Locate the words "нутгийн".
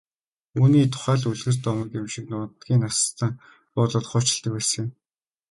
2.41-2.81